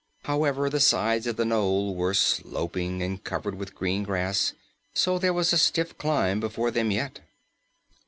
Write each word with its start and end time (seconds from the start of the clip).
However, 0.23 0.67
the 0.67 0.79
sides 0.79 1.27
of 1.27 1.35
the 1.35 1.45
knoll 1.45 1.93
were 1.93 2.15
sloping 2.15 3.03
and 3.03 3.23
covered 3.23 3.53
with 3.53 3.75
green 3.75 4.01
grass, 4.01 4.53
so 4.95 5.19
there 5.19 5.29
was 5.31 5.53
a 5.53 5.59
stiff 5.59 5.95
climb 5.99 6.39
before 6.39 6.71
them 6.71 6.89
yet. 6.89 7.19